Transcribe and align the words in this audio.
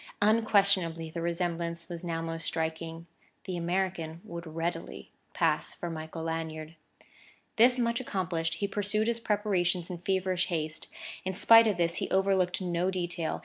Unquestionably 0.23 1.11
the 1.11 1.21
resemblance 1.21 1.87
was 1.87 2.03
now 2.03 2.23
most 2.23 2.45
striking; 2.47 3.05
the 3.45 3.55
American 3.55 4.19
would 4.23 4.47
readily 4.47 5.11
pass 5.35 5.75
for 5.75 5.91
Michael 5.91 6.23
Lanyard. 6.23 6.73
This 7.57 7.77
much 7.77 8.01
accomplished, 8.01 8.55
he 8.55 8.67
pursued 8.67 9.05
his 9.07 9.19
preparations 9.19 9.91
in 9.91 9.99
feverish 9.99 10.47
haste. 10.47 10.87
In 11.23 11.35
spite 11.35 11.67
of 11.67 11.77
this, 11.77 11.97
he 11.97 12.09
overlooked 12.09 12.63
no 12.63 12.89
detail. 12.89 13.39